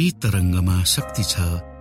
[0.00, 1.34] यी तरङ्गमा शक्ति छ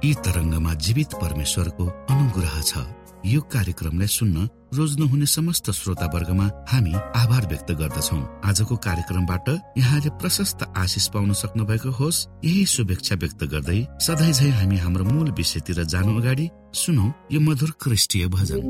[0.06, 2.82] यी तरङ्गमा जीवित परमेश्वरको अनुग्रह छ।
[3.26, 8.18] यो कार्यक्रमलाई सुन्न रोज्नुहुने समस्त श्रोतावर्गमा हामी आभार व्यक्त गर्दछौ।
[8.50, 14.50] आजको कार्यक्रमबाट यहाँले प्रशस्त आशिष पाउन सक्नु भएको होस्। यही शुभेच्छा व्यक्त गर्दै सधैँ झै
[14.58, 18.66] हामी हाम्रो मूल विषयतिर जानु अगाडि सुनौ यो मधुर क्रिस्टीय भजन।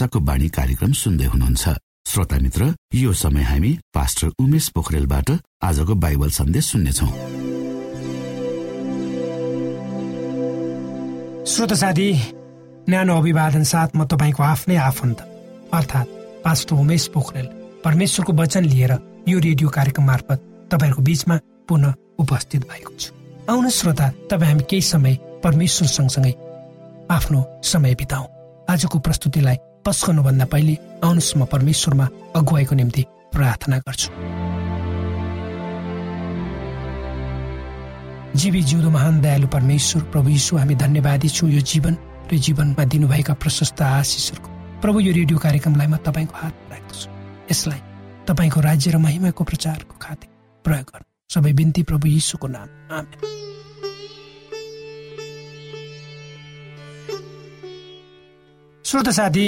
[0.00, 1.64] आशाको बाणी कार्यक्रम सुन्दै हुनुहुन्छ।
[2.08, 5.28] श्रोता मित्र यो समय हामी पास्टर उमेश पोखरेलबाट
[5.60, 7.08] आजको बाइबल सन्देश सुन्नेछौ।
[11.44, 12.08] श्रोत साथी
[12.88, 15.18] न्यानो अभिवादन साथ म तपाईँको आफ्नै आफन्त
[15.68, 16.08] अर्थात्
[16.44, 17.46] पास्टर उमेश पोखरेल
[17.84, 18.92] परमेश्वरको वचन लिएर
[19.28, 20.38] यो रेडियो कार्यक्रम मार्फत
[20.72, 21.36] तपाईँहरूको बीचमा
[21.68, 21.94] पुनः
[22.24, 23.12] उपस्थित भएको छु।
[23.52, 25.14] आउनु श्रोता तपाईँ हामी केही समय
[25.44, 26.34] परमेश्वर सँगसँगै
[27.12, 28.24] आफ्नो समय बिताउ।
[28.72, 30.74] आजको प्रस्तुतिलाई पस्कनुभन्दा पहिले
[31.04, 32.06] आउनुहोस् म परमेश्वरमा
[32.36, 34.10] अगुवाईको निम्ति प्रार्थना गर्छु।
[38.30, 41.96] जीवी जिउँदो महान दयालु परमेश्वर प्रभु यीशु हामी धन्यवादी छौँ। यो जीवन
[42.30, 44.48] र जीवनमा दिनुभएका प्रशस्त आशिषहरूको
[44.80, 47.08] प्रभु यो रेडियो कार्यक्रमलाई म तपाईँको हात राख्दछु।
[47.50, 47.80] यसलाई
[48.28, 50.28] तपाईँको राज्य र महिमाको प्रचारको खातिर
[50.64, 53.49] प्रयोग गर्नु सबै बिन्ती प्रभु यीशुको नाम। आमेन।
[58.90, 59.42] श्रोत साथी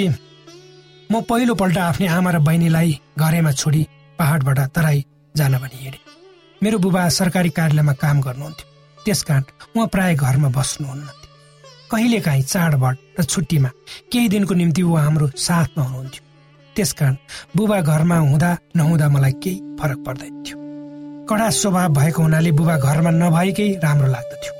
[1.11, 3.81] म पहिलोपल्ट आफ्नै आमा र बहिनीलाई घरैमा छोडी
[4.19, 4.99] पहाडबाट तराई
[5.35, 6.03] जान भनी हिँडेँ।
[6.61, 8.67] मेरो बुबा सरकारी कार्यालयमा काम गर्नुहुन्थ्यो।
[8.97, 9.43] त्यसकारण
[9.75, 11.07] उहाँ प्राय घरमा बस्नुहुन्न
[11.91, 13.69] कहिलेकाहीँ चाडबाड र छुट्टीमा
[14.11, 16.23] केही दिनको निम्ति उहाँ हाम्रो साथमा हुनुहुन्थ्यो।
[16.75, 17.15] त्यसकारण
[17.55, 20.57] बुबा घरमा हुँदा नहुँदा मलाई केही फरक पर्दैन थियो।
[21.27, 24.53] कडा स्वभाव भएको हुनाले बुबा घरमा नभएकै राम्रो लाग्दथ्यो।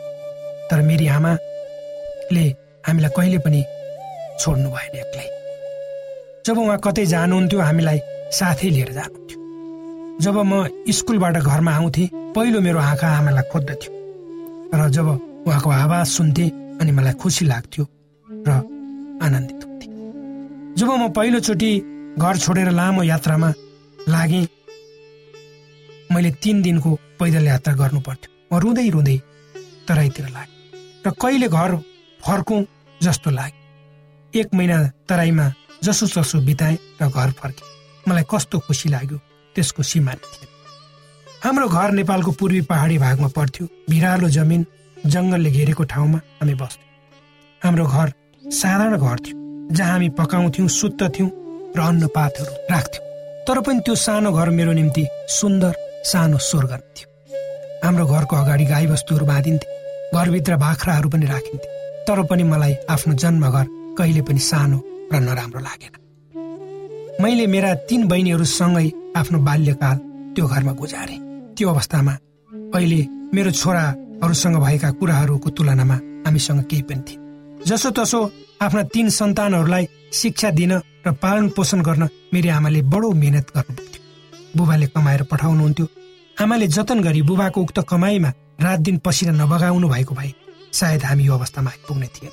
[0.68, 2.46] तर मेरी आमाले
[2.88, 3.64] हामीलाई कहिले पनि
[4.40, 5.28] छोड्नु भएन एक्लै।
[6.46, 8.00] जब उहाँ कतै जानुहुन्थ्यो हामीलाई
[8.38, 9.38] साथै लिएर जानुहुन्थ्यो।
[10.22, 10.54] जब म
[10.92, 13.92] स्कुलबाट घरमा आउँथेँ पहिलो मेरो आँखा आमालाई खोज्दथ्यो।
[14.74, 15.08] र जब
[15.48, 16.50] उहाँको आवाज सुन्थेँ
[16.82, 17.84] अनि मलाई खुसी लाग्थ्यो
[18.48, 18.50] र
[19.24, 19.92] आनन्दित हुन्थेँ।
[20.78, 21.72] जब म पहिलोचोटि
[22.18, 23.50] घर छोडेर लामो यात्रामा
[24.10, 24.46] लागेँ
[26.12, 26.90] मैले तिन दिनको
[27.20, 29.18] पैदल यात्रा गर्नु पर्थ्यो म रुँदै रुँदै
[29.88, 30.54] तराईतिर लागेँ।
[31.06, 31.72] र कहिले घर
[32.22, 32.62] फर्कौँ
[33.02, 33.63] जस्तो लाग्यो।
[34.36, 34.78] एक महिना
[35.10, 35.52] तराईमा
[35.84, 37.68] जसो जसो बिताएँ र घर फर्केँ।
[38.08, 39.18] मलाई कस्तो खुसी लाग्यो
[39.56, 40.48] त्यसको सीमा थिएन
[41.44, 44.66] हाम्रो घर नेपालको पूर्वी पहाडी भागमा पर्थ्यो। भिरालो जमिन
[44.98, 46.90] जङ्गलले घेरेको ठाउँमा हामी बस्थ्यौँ।
[47.62, 48.14] हाम्रो घर
[48.44, 49.36] साधारण घर थियो
[49.76, 51.30] जहाँ हामी पकाउँथ्यौँ सुत्दथ्यौँ
[51.78, 53.06] र अन्न पातहरू राख्थ्यौँ।
[53.46, 55.74] तर पनि त्यो सानो घर मेरो निम्ति सुन्दर
[56.10, 57.08] सानो स्वर्ग थियो।
[57.86, 59.68] हाम्रो घरको अगाडि गाईबस्तुहरू बाँधिन्थे
[60.16, 61.68] घरभित्र बाख्राहरू पनि राखिन्थे।
[62.08, 63.66] तर पनि मलाई आफ्नो जन्मघर
[63.98, 64.78] कहिले पनि सानो
[65.12, 65.94] र नराम्रो लागेन।
[67.22, 69.98] मैले मेरा तीन बहिनीहरूसँगै आफ्नो बाल्यकाल
[70.36, 71.18] त्यो घरमा गुजारे।
[71.56, 72.14] त्यो अवस्थामा
[72.76, 73.00] अहिले
[73.34, 77.18] मेरो छोराहरूसँग भएका कुराहरूको तुलनामा हामीसँग केही पनि थिए
[77.68, 78.20] जसो तसो
[78.62, 80.72] आफ्ना तीन सन्तानहरूलाई शिक्षा दिन
[81.06, 84.02] र पालन पोषण गर्न मेरी आमाले बडो मेहनत गर्नु पर्थ्यो
[84.58, 85.88] बुबाले कमाएर पठाउनुहुन्थ्यो।
[86.38, 88.30] आमाले जतन गरी बुबाको उक्त कमाईमा
[88.62, 90.32] रात दिन पसिना नबगाउनु भएको भए
[90.74, 92.32] सायद हामी यो अवस्थामा आइपुग्ने थिएन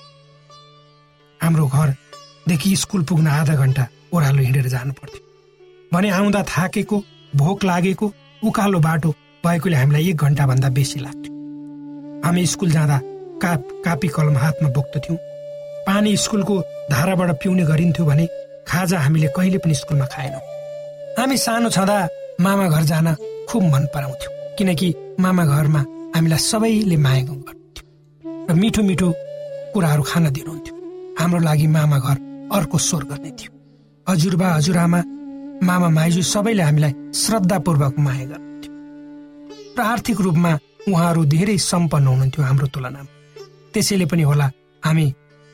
[1.50, 5.22] हाम्रो घरदेखि स्कुल पुग्न आधा घन्टा ओह्रालो हिँडेर जानु पर्थ्यो
[5.92, 6.96] भने आउँदा थाकेको
[7.36, 8.06] भोक लागेको
[8.42, 9.10] उकालो बाटो
[9.44, 11.32] भएकोले हामीलाई एक घन्टाभन्दा बेसी लाग्थ्यो।
[12.24, 12.98] हामी स्कुल जाँदा
[13.42, 15.18] काप कापी कलम हातमा बोक्दथ्यौँ
[15.86, 18.26] पानी स्कुलको धाराबाट पिउने गरिन्थ्यो भने
[18.70, 20.42] खाजा हामीले कहिले पनि स्कुलमा खाएनौँ।
[21.18, 21.98] हामी सानो छँदा
[22.40, 23.14] मामा घर जान
[23.50, 25.82] खुब मन पराउँथ्यौँ किनकि मामा घरमा
[26.14, 29.14] हामीलाई सबैले माया गर्थ्यो र मिठो मिठो
[29.74, 30.78] कुराहरू खान दिनुहुन्थ्यो।
[31.20, 32.16] हाम्रो लागि मामा घर
[32.56, 33.50] अर्को स्वर गर्ने थियो।
[34.06, 35.00] हजुरबा हजुरआमा
[35.68, 38.72] मामा माइजू सबैले हामीलाई श्रद्धापूर्वक माया गर्नुहुन्थ्यो।
[39.76, 40.52] र आर्थिक रूपमा
[40.88, 43.10] उहाँहरू धेरै सम्पन्न हुनुहुन्थ्यो हाम्रो तुलनामा।
[43.72, 44.46] त्यसैले पनि होला
[44.82, 45.06] हामी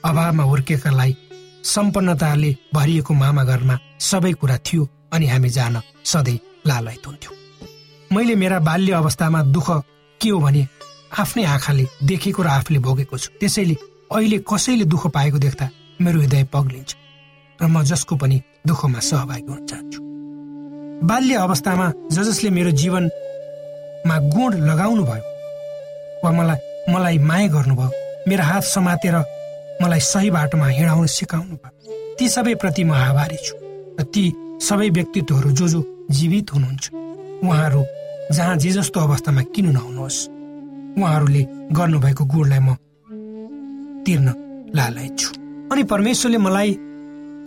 [0.04, 1.12] अभावमा हुर्केकालाई
[1.66, 7.34] सम्पन्नताले भरिएको मामा घरमा सबै कुरा थियो अनि हामी जान सधैँ लालयत हुन्थ्यौँ।
[8.10, 9.68] मैले मेरा बाल्य अवस्थामा दुःख
[10.20, 10.62] के हो भने
[11.18, 13.76] आफ्नै आँखाले देखेको र आफूले भोगेको छु। त्यसैले
[14.12, 15.68] अहिले कसैले दुःख पाएको देख्दा
[16.00, 16.94] मेरो हृदय पग्लिन्छ
[17.58, 20.00] र म जसको पनि दुःखमा सहभागी हुन चाहन्छु।
[21.02, 25.24] बाल्य अवस्थामा ज जसले मेरो जीवनमा गुण लगाउनु भयो
[26.24, 26.58] वा मलाई
[26.94, 27.90] मलाई माया गर्नुभयो
[28.28, 29.16] मेरो हात समातेर
[29.82, 33.54] मलाई सही बाटोमा हिँडाउन सिकाउनु भयो ती सबै प्रति म आभारी छु
[33.98, 34.24] र ती
[34.62, 36.84] सबै व्यक्तित्वहरू जो जो जीवित हुनुहुन्छ
[37.42, 37.82] उहाँहरू
[38.32, 40.26] जहाँ जे जस्तो अवस्थामा किन नहुनुहोस्
[40.98, 42.76] उहाँहरूले गर्नुभएको गुणलाई म
[44.06, 44.28] तिर्न
[44.76, 45.08] लालय
[45.72, 46.70] अनि परमेश्वरले मलाई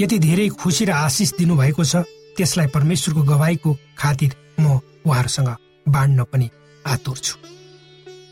[0.02, 2.04] यति धेरै खुसी र आशिष दिनुभएको छ
[2.38, 5.50] त्यसलाई परमेश्वरको गवाईको खातिर म उहाँहरूसँग
[5.88, 6.50] बाँड्न पनि
[6.86, 7.36] आतुर छु।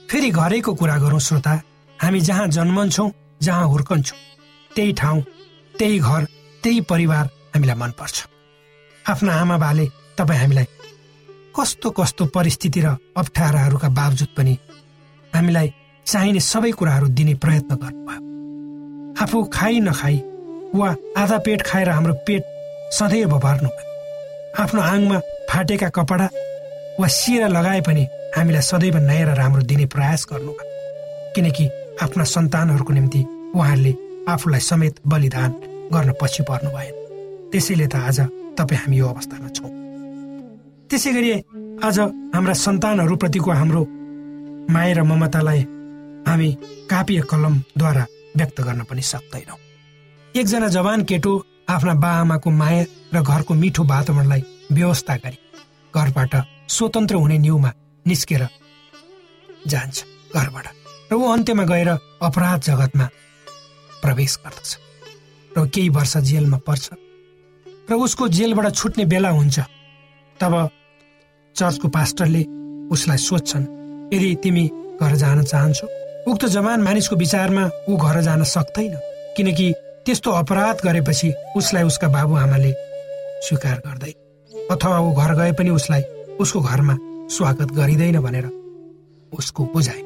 [0.09, 1.53] फेरि घरैको कुरा गरौँ श्रोता।
[1.99, 4.19] हामी जहाँ जन्मन्छौँ जहाँ हुर्कन्छौँ
[4.71, 5.21] त्यही ठाउँ
[5.75, 6.23] त्यही घर
[6.63, 8.15] त्यही परिवार हामीलाई मनपर्छ।
[9.05, 9.85] आफ्ना आमा बाले
[10.17, 10.65] तपाईँ हामीलाई
[11.55, 14.57] कस्तो कस्तो परिस्थिति र अप्ठ्याराहरूका बावजुद पनि
[15.33, 15.73] हामीलाई
[16.07, 18.19] चाहिने सबै कुराहरू दिने प्रयत्न गर्नुभयो।
[19.23, 20.17] आफू खाइ नखाई
[20.75, 22.43] वा आधा पेट खाएर हाम्रो पेट
[22.97, 23.85] सदैव भर्नुभयो
[24.63, 25.17] आफ्नो आङमा
[25.49, 26.27] फाटेका कपडा
[26.99, 28.03] वा सिरा लगाए पनि
[28.35, 30.65] हामीलाई सदैव नयाँ र राम्रो दिने प्रयास गर्नुभयो
[31.35, 31.65] किनकि
[32.03, 33.21] आफ्ना सन्तानहरूको निम्ति
[33.55, 33.93] उहाँहरूले
[34.31, 35.51] आफूलाई समेत बलिदान
[35.93, 36.95] गर्न पछि पर्नु भएन।
[37.51, 38.19] त्यसैले त आज
[38.57, 39.71] तपाईँ हामी यो अवस्थामा छौँ।
[40.89, 41.31] त्यसै गरी
[41.83, 41.99] आज
[42.35, 43.81] हाम्रा सन्तानहरूप्रतिको हाम्रो
[44.71, 45.61] माया र ममतालाई
[46.27, 46.49] हामी
[46.91, 48.05] कापी कलमद्वारा
[48.37, 49.57] व्यक्त गर्न पनि सक्दैनौँ।
[50.35, 51.31] एकजना जवान केटो
[51.69, 54.41] आफ्ना बाआमाको माया र घरको मिठो वातावरणलाई
[54.71, 55.39] व्यवस्था गरी
[55.93, 56.33] घरबाट
[56.67, 57.71] स्वतन्त्र हुने न्युमा
[58.05, 58.43] निस्केर
[59.71, 59.97] जान्छ
[60.35, 60.67] घरबाट
[61.11, 61.89] र ऊ अन्त्यमा गएर
[62.27, 63.07] अपराध जगतमा
[64.03, 64.71] प्रवेश गर्दछ
[65.51, 66.87] र केही वर्ष जेलमा पर्छ
[67.89, 69.59] र उसको जेलबाट छुट्ने बेला हुन्छ।
[70.39, 70.53] तब
[71.55, 72.43] चर्चको पास्टरले
[72.91, 73.71] उसलाई सोध्छन्
[74.13, 74.65] यदि तिमी
[75.01, 75.87] घर जान चाहन्छौ
[76.27, 78.95] उक्त जवान मानिसको विचारमा ऊ घर जान सक्दैन
[79.37, 79.67] किनकि
[80.05, 82.71] त्यस्तो अपराध गरेपछि उसलाई उसका बाबुआमाले
[83.47, 84.11] स्वीकार गर्दै
[84.71, 86.03] अथवा ऊ घर गए पनि उसलाई
[86.39, 86.95] उसको घरमा
[87.29, 88.49] स्वागत गरिँदैन भनेर
[89.31, 90.01] उसको बुझाइ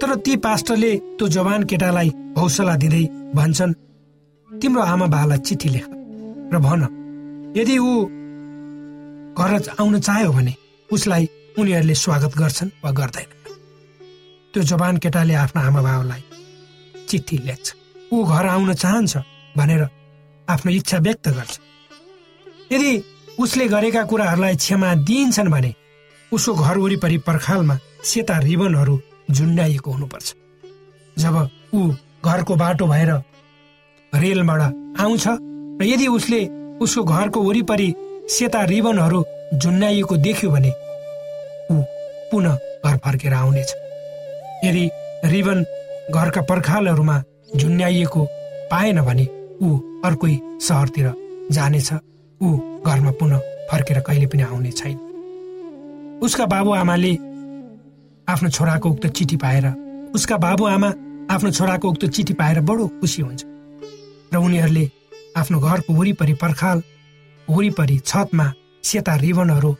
[0.00, 3.04] तर ती पास्टरले त्यो जवान केटालाई हौसला दिँदै
[3.34, 3.74] भन्छन्
[4.50, 5.86] तिम्रो आमा बालाई चिठी लेख
[6.54, 6.88] र भन
[7.56, 7.92] यदि ऊ
[9.34, 10.54] घर आउन चाह्यो भने
[10.90, 11.28] उसलाई
[11.58, 13.41] उनीहरूले स्वागत गर्छन् वा गर्दैन
[14.52, 16.22] त्यो जवान केटाले आफ्ना आमा बाबालाई
[17.08, 17.66] चिठी लेख्छ।
[18.12, 19.16] ऊ घर आउन चाहन्छ
[19.56, 19.82] भनेर
[20.48, 21.54] आफ्नो इच्छा व्यक्त गर्छ।
[22.72, 22.90] यदि
[23.38, 25.72] उसले गरेका कुराहरूलाई क्षमा दिइन्छन् भने
[26.32, 30.28] उसको घर वरिपरि पर्खालमा सेता रिबनहरू झुन्डाइएको हुनुपर्छ।
[31.16, 31.34] जब
[31.74, 31.80] ऊ
[32.24, 33.10] घरको बाटो भएर
[34.12, 34.62] रेलबाट
[35.00, 35.24] आउँछ
[35.80, 36.40] र यदि उसले
[36.84, 37.88] उसको घरको वरिपरि
[38.28, 40.72] सेता रिबनहरू झुन्डाइएको देख्यो भने
[41.70, 41.82] ऊ
[42.30, 43.70] पुनः घर फर्केर आउनेछ।
[44.64, 44.84] यदि
[45.32, 45.58] रिबन
[46.14, 47.22] घरका पर्खालहरूमा
[47.56, 48.24] झुन्ड्याइएको
[48.70, 49.26] पाएन भने
[49.62, 49.68] ऊ
[50.06, 50.34] अर्कै
[50.66, 51.06] सहरतिर
[51.52, 51.90] जानेछ।
[52.40, 52.48] ऊ
[52.86, 53.38] घरमा पुनः
[53.70, 54.98] फर्केर कहिले पनि आउने छैन।
[56.22, 57.12] उसका बाबुआमाले
[58.28, 59.66] आफ्नो छोराको उक्त चिठी पाएर
[60.14, 60.90] उसका बाबुआमा
[61.34, 63.42] आफ्नो छोराको उक्त चिठी पाएर बडो खुसी हुन्छ
[64.34, 64.84] र उनीहरूले
[65.36, 66.82] आफ्नो घरको वरिपरि पर्खाल
[67.48, 68.52] वरिपरि छतमा
[68.84, 69.72] सेता रिबनहरू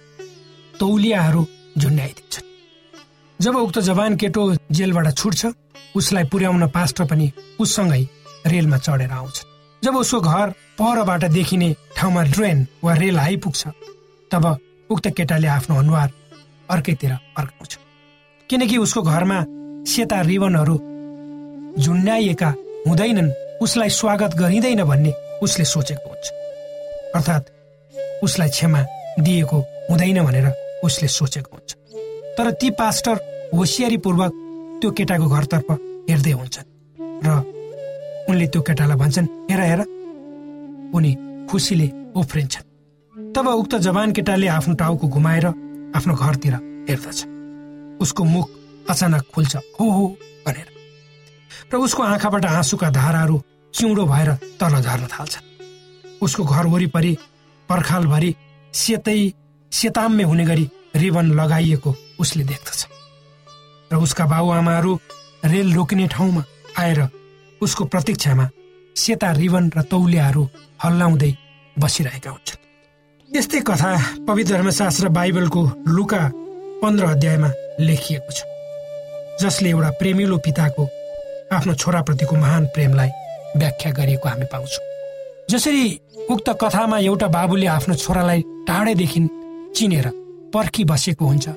[0.75, 1.47] तौलियाहरू
[1.79, 2.52] झुन्ड्याइदिन्छन्
[3.43, 5.47] जब उक्त जवान केटो जेलबाट छुट्छ
[5.97, 7.27] उसलाई पुर्याउन पास्टर पनि
[7.61, 8.03] उससँगै
[8.47, 9.43] रेलमा चढेर आउँछ
[9.83, 13.67] जब उसको घर परबाट देखिने ठाउँमा ट्रेन वा रेल आइपुग्छ
[14.31, 14.47] तब
[14.91, 16.11] उक्त केटाले आफ्नो अनुहार
[16.71, 17.79] अर्कैतिर फर्काउँछ
[18.51, 19.45] किनकि उसको घरमा
[19.91, 20.77] सेता रिबनहरू
[21.83, 22.55] झुन्ड्याइएका
[22.87, 26.27] हुँदैनन् उसलाई स्वागत गरिँदैन भन्ने उसले सोचेको हुन्छ।
[27.15, 27.53] अर्थात्
[28.25, 28.87] उसलाई क्षमा
[29.21, 29.59] दिएको
[29.91, 30.53] हुँदैन भनेर
[30.85, 31.82] उसले सोचेको हुन्छ।
[32.39, 33.17] तर ती पास्टर
[33.55, 34.33] होसियारीपूर्वक
[34.81, 35.69] त्यो केटाको घरतर्फ
[36.11, 36.69] हेर्दै हुन्छन्
[37.25, 37.29] र
[38.29, 39.81] उनले त्यो केटालाई भन्छन् हेर हेर।
[40.97, 41.13] उनी
[41.51, 42.67] खुसीले उफ्रिन्छन्।
[43.35, 45.47] तब उक्त जवान केटाले आफ्नो टाउको घुमाएर
[45.97, 46.55] आफ्नो घरतिर
[46.89, 47.19] हेर्दछ।
[48.03, 48.47] उसको मुख
[48.91, 50.05] अचानक खुल्छ हो हो
[50.47, 50.69] भनेर।
[51.73, 53.37] र उसको आँखाबाट आँसुका धाराहरू
[53.75, 55.45] चिउँडो भएर तल झर्न थाल्छन्।
[56.23, 57.13] उसको घर वरिपरि
[57.69, 58.35] पर्खालभरि
[58.75, 59.21] सेतै
[59.73, 60.65] सेताम्य हुने गरी
[60.97, 61.91] रिबन लगाइएको
[62.23, 62.81] उसले देख्दछ।
[63.91, 64.93] र उसका बाबुआमाहरू
[65.45, 66.43] रेल रोकिने ठाउँमा
[66.79, 67.01] आएर
[67.61, 68.49] उसको प्रतीक्षामा
[68.97, 70.43] सेता रिबन र तौलियाहरू
[70.85, 71.33] हल्लाउँदै
[71.77, 72.61] बसिरहेका हुन्छन्।
[73.31, 73.91] यस्तै कथा
[74.29, 76.23] पवित्र धर्मशास्त्र बाइबलको लुका
[76.83, 77.51] पन्ध्र अध्यायमा
[77.81, 78.41] लेखिएको छ
[79.43, 80.85] जसले एउटा प्रेमिलो पिताको
[81.53, 83.11] आफ्नो छोराप्रतिको महान प्रेमलाई
[83.57, 84.85] व्याख्या गरिएको हामी पाउँछौँ।
[85.51, 85.85] जसरी
[86.31, 89.21] उक्त कथामा एउटा बाबुले आफ्नो छोरालाई टाढैदेखि
[89.77, 90.07] चिनेर
[90.55, 91.49] पर्खी बसेको हुन्छ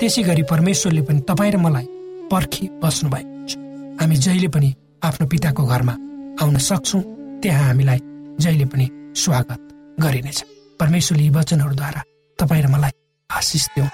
[0.00, 1.86] त्यसै गरी परमेश्वरले पनि तपाईँ र मलाई
[2.30, 3.52] पर्खी बस्नु भएको हुन्छ
[4.00, 4.68] हामी जहिले पनि
[5.08, 5.94] आफ्नो पिताको घरमा
[6.42, 7.02] आउन सक्छौँ
[7.42, 8.00] त्यहाँ हामीलाई
[8.44, 8.86] जहिले पनि
[9.16, 9.60] स्वागत
[10.00, 10.38] गरिनेछ।
[10.80, 12.00] परमेश्वरले यी वचनहरूद्वारा
[12.38, 12.92] तपाईँ र मलाई
[13.30, 13.86] आशिष दिउ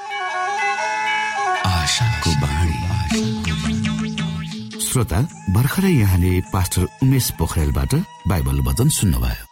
[4.86, 5.20] श्रोता
[5.54, 7.92] भर्खरै यहाँले पास्टर उमेश पोखरेलबाट
[8.28, 9.51] बाइबल वचन सुन्नुभयो।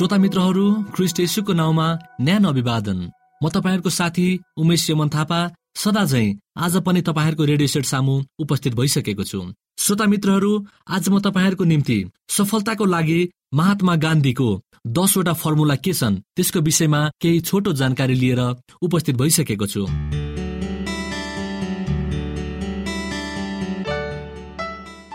[0.00, 0.66] श्रोता मित्रहरू
[0.96, 1.86] ख्रिस्ट यसुको नाउँमा
[2.20, 2.98] न्यानो अभिवादन।
[3.42, 4.24] म तपाईँहरूको साथी
[4.56, 5.40] उमेश यमन थापा
[5.76, 6.24] सदा झै
[6.56, 9.40] आज पनि तपाईँहरूको रेडियो सेट सामु उपस्थित भइसकेको छु।
[9.76, 10.52] श्रोता मित्रहरू
[10.88, 11.98] आज म तपाईँहरूको निम्ति
[12.30, 13.18] सफलताको लागि
[13.54, 14.48] महात्मा गान्धीको
[14.88, 18.40] दसवटा फर्मुला के छन् त्यसको विषयमा केही छोटो जानकारी लिएर
[18.80, 19.84] उपस्थित भइसकेको छु।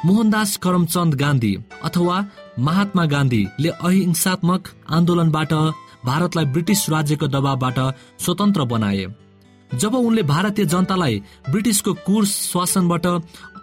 [0.06, 2.18] मोहनदास करमचन्द गान्धी अथवा
[2.60, 5.54] महात्मा गान्धीले अहिंसात्मक आन्दोलनबाट
[6.06, 7.80] भारतलाई ब्रिटिस राज्यको दबावबाट
[8.24, 9.06] स्वतन्त्र बनाए।
[9.72, 13.06] जब उनले भारतीय जनतालाई ब्रिटिसको कुर शासनबाट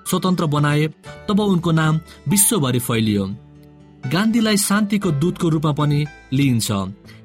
[0.09, 0.87] स्वतन्त्र बनाए
[1.29, 3.25] तब उनको नाम विश्वभरि फैलियो।
[4.13, 6.69] गान्धीलाई शान्तिको दूतको रूपमा पनि लिइन्छ।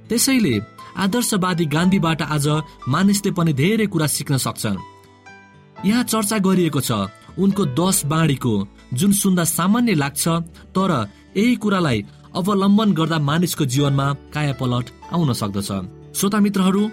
[0.08, 0.56] त्यसैले
[0.98, 2.48] आदर्शवादी गान्धीबाट आज
[2.88, 4.78] मानिसले पनि धेरै कुरा सिक्न सक्छन्।
[5.86, 6.92] यहाँ चर्चा गरिएको छ
[7.38, 8.54] उनको दस बाणीको
[8.94, 10.28] जुन सुन्दा सामान्य लाग्छ
[10.74, 10.92] तर
[11.38, 15.70] यही कुरालाई अवलम्बन गर्दा मानिसको जीवनमा काया पलट आउन सक्दछ।
[16.18, 16.84] श्रोता मित्रहरू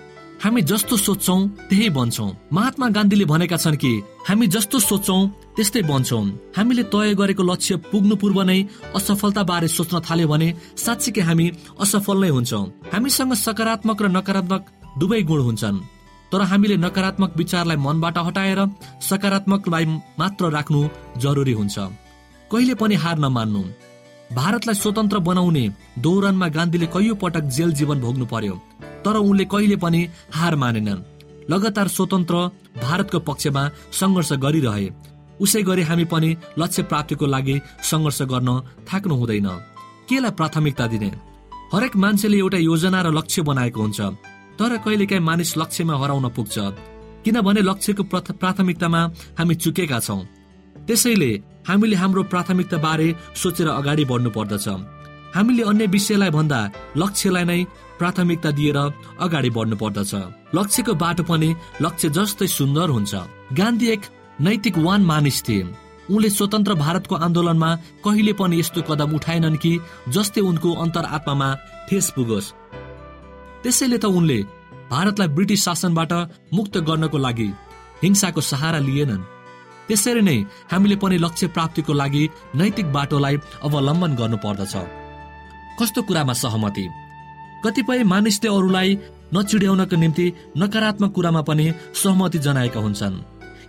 [0.44, 1.36] हामी जस्तो सोच्छौ
[1.68, 3.92] त्यही बन्छौ। महात्मा गान्धीले भनेका छन् कि
[4.28, 5.16] हामी जस्तो सोच्छौ
[5.56, 6.18] त्यस्तै बन्छौ।
[6.56, 8.58] हामीले तय गरेको लक्ष्य पुग्नु पूर्व नै
[8.98, 11.46] असफलता बारे सोच्न थाल्यो भने साँच्चीकै हामी
[11.80, 12.60] असफल नै हुन्छौ।
[12.92, 14.62] हामीसँग सकारात्मक र नकारात्मक
[15.00, 15.78] दुवै गुण हुन्छन्।
[16.32, 18.60] तर हामीले नकारात्मक विचारलाई मनबाट हटाएर
[19.08, 19.84] सकारात्मकलाई
[20.20, 20.80] मात्र राख्नु
[21.22, 21.76] जरुरी हुन्छ।
[22.50, 23.62] कहिले पनि हार नमान्नु।
[24.32, 25.64] भारतलाई स्वतन्त्र बनाउने
[25.98, 28.54] दौरानमा गान्धीले कैयौँ पटक जेल जीवन भोग्नु पर्यो
[29.04, 30.00] तर उनले कहिले पनि
[30.34, 31.04] हार मानेनन्।
[31.50, 32.34] लगातार स्वतन्त्र
[32.82, 34.88] भारतको पक्षमा सङ्घर्ष गरिरहे।
[35.40, 38.48] उसै गरी हामी पनि लक्ष्य प्राप्तिको लागि सङ्घर्ष गर्न
[38.88, 39.48] थाक्नु हुँदैन।
[40.08, 41.10] केलाई प्राथमिकता दिने?
[41.72, 44.00] हरेक मान्छेले एउटा योजना र लक्ष्य बनाएको हुन्छ
[44.58, 46.56] तर कहिलेकाहीँ मानिस लक्ष्यमा हराउन पुग्छ।
[47.24, 48.02] किनभने लक्ष्यको
[48.40, 49.00] प्राथमिकतामा
[49.38, 50.20] हामी चुकेका छौँ।
[50.86, 51.30] त्यसैले
[51.68, 54.66] हामीले हाम्रो प्राथमिकता बारे सोचेर अगाडि बढ्नु पर्दछ।
[55.34, 56.58] हामीले अन्य विषयलाई भन्दा
[56.96, 57.60] लक्ष्यलाई नै
[57.98, 58.78] प्राथमिकता दिएर
[59.24, 60.12] अगाडि बढ्नु पर्दछ।
[60.56, 61.48] लक्ष्यको बाटो पनि
[61.82, 63.14] लक्ष्य जस्तै सुन्दर हुन्छ।
[63.58, 64.02] गान्धी एक
[64.40, 65.62] नैतिकवान मानिस थिए।
[66.12, 67.70] उनले स्वतन्त्र भारतको आन्दोलनमा
[68.04, 69.72] कहिले पनि यस्तो कदम उठाएनन् कि
[70.14, 71.48] जस्तै उनको अन्तर आत्मामा
[71.88, 72.52] ठेस पुगोस्।
[73.62, 74.38] त्यसैले त उनले
[74.92, 76.12] भारतलाई ब्रिटिस शासनबाट
[76.52, 77.48] मुक्त गर्नको लागि
[78.04, 79.26] हिंसाको सहारा लिएनन्।
[79.88, 80.36] त्यसरी नै
[80.72, 82.22] हामीले पनि लक्ष्य प्राप्तिको लागि
[82.56, 84.74] नैतिक बाटोलाई अवलम्बन गर्नु पर्दछ
[85.78, 86.86] कस्तो कुरामा सहमति?
[87.64, 88.98] कतिपय मानिसले अरूलाई
[89.34, 90.26] नचिड्याउनको निम्ति
[90.58, 91.66] नकारात्मक कुरामा पनि
[92.02, 93.14] सहमति जनाएका हुन्छन्।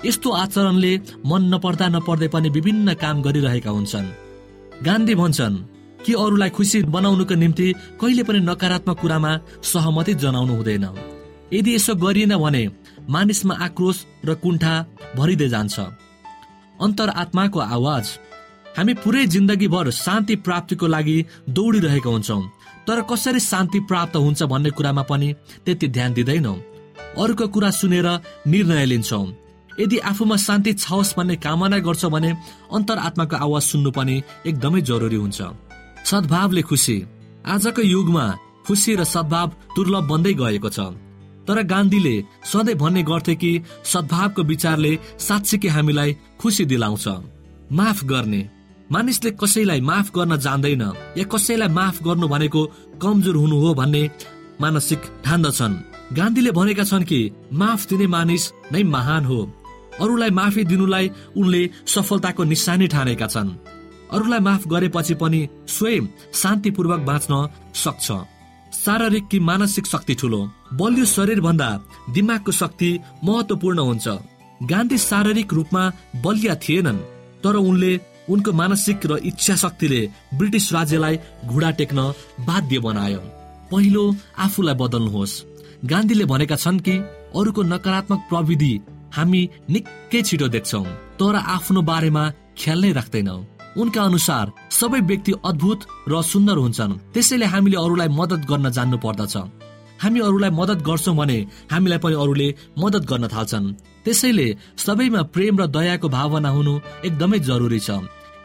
[0.06, 0.91] यस्तो आचरणले
[1.25, 4.08] मन नपर्दा नपर्दै पनि विभिन्न काम गरिरहेका हुन्छन्।
[4.86, 5.56] गान्धी भन्छन्
[6.06, 7.67] कि अरूलाई खुसी बनाउनुको निम्ति
[8.01, 9.32] कहिले पनि नकारात्मक कुरामा
[9.63, 10.86] सहमति जनाउनु हुँदैन।
[11.54, 12.63] यदि यसो गरिएन भने
[13.10, 14.73] मानिसमा आक्रोश र कुण्ठा
[15.17, 15.75] भरिँदै जान्छ।
[16.81, 18.05] अन्तर आत्माको आवाज।
[18.77, 21.17] हामी पुरै जिन्दगीभर शान्ति प्राप्तिको लागि
[21.49, 22.41] दौडिरहेका हुन्छौँ।
[22.88, 25.33] तर कसरी शान्ति प्राप्त हुन्छ भन्ने कुरामा पनि
[25.65, 26.57] त्यति ध्यान दिँदैनौँ।
[27.17, 28.07] अरूको कुरा सुनेर
[28.47, 29.25] निर्णय लिन्छौँ।
[29.79, 32.31] यदि आफूमा शान्ति छाओस् भन्ने कामना गर्छ भने
[32.73, 35.41] अन्तर आत्माको आवाज सुन्नु पनि एकदमै जरुरी हुन्छ।
[36.05, 36.97] सद्भावले खुसी।
[37.45, 38.25] आजको युगमा
[38.67, 40.79] खुसी र सद्भाव दुर्लभ बन्दै गएको छ।
[41.47, 43.51] तर गान्धीले सधैँ भन्ने गर्थे कि
[43.86, 47.08] सद्भावको विचारले साँच्चीकै हामीलाई खुसी दिलाउँछ।
[47.71, 48.41] माफ गर्ने।
[48.91, 50.81] मानिसले कसैलाई माफ गर्न जान्दैन
[51.17, 52.65] या कसैलाई माफ गर्नु भनेको
[53.01, 54.03] कमजोर हुनु हो भन्ने
[54.62, 55.75] मानसिक ठान्दछन्
[56.13, 57.19] गान्धीले भनेका छन् कि
[57.53, 59.39] माफ दिने मानिस नै महान हो।
[60.01, 63.49] अरूलाई माफी दिनुलाई उनले सफलताको निशानी ठानेका छन्।
[64.13, 67.34] अरूलाई माफ गरेपछि पनि स्वयं शान्तिपूर्वक बाँच्न
[67.73, 68.08] सक्छ।
[68.75, 70.39] शारीरिक कि मानसिक शक्ति ठुलो
[70.73, 71.69] बलियो शरीर भन्दा
[72.13, 72.89] दिमागको शक्ति
[73.23, 74.07] महत्वपूर्ण हुन्छ।
[74.63, 75.83] गान्धी शारीरिक रूपमा
[76.23, 77.05] बलिया थिएनन्
[77.43, 77.91] तर उनले
[78.29, 80.01] उनको मानसिक र इच्छा शक्तिले
[80.33, 81.99] ब्रिटिस राज्यलाई घुडा टेक्न
[82.47, 83.21] बाध्य बनायो।
[83.71, 84.03] पहिलो
[84.38, 85.33] आफूलाई बदल्नुहोस्।
[85.85, 86.95] गान्धीले भनेका छन् कि
[87.38, 88.73] अरूको नकारात्मक प्रविधि
[89.15, 90.83] हामी निकै छिटो देख्छौ
[91.19, 92.23] तर आफ्नो बारेमा
[92.59, 93.38] ख्याल नै राख्दैनौ।
[93.77, 99.35] उनका अनुसार सबै व्यक्ति अद्भुत र सुन्दर हुन्छन्। त्यसैले हामीले अरूलाई मद्दत गर्न जान्नु पर्दछ।
[100.03, 101.38] हामी अरूलाई मद्दत गर्छौँ भने
[101.71, 102.47] हामीलाई पनि अरूले
[102.79, 103.73] मद्दत गर्न थाल्छन्।
[104.05, 106.73] त्यसैले सबैमा प्रेम र दयाको भावना हुनु
[107.05, 107.89] एकदमै जरुरी छ।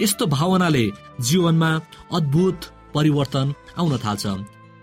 [0.00, 0.84] यस्तो भावनाले
[1.20, 1.70] जीवनमा
[2.12, 2.58] अद्भुत
[2.94, 3.46] परिवर्तन
[3.78, 4.24] आउन थाल्छ।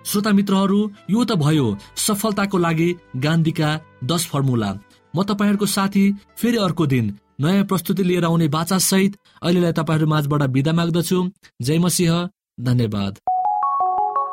[0.05, 0.79] श्रोता मित्रहरू
[1.09, 3.69] यो त भयो सफलताको लागि गान्धीका
[4.03, 4.71] दस फर्मुला।
[5.13, 6.03] म तपाईँहरूको साथी
[6.37, 7.05] फेरि अर्को दिन
[7.41, 11.29] नयाँ प्रस्तुति लिएर आउने बाचा सहित अहिलेलाई तपाईँहरू माझबाट विदा माग्दछु।
[11.61, 13.19] जय मसिंह धन्यवाद।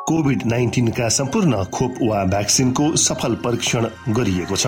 [0.07, 4.67] कोभिड नाइन्टिनका सम्पूर्ण खोप वा भ्याक्सिनको सफल परीक्षण गरिएको छ।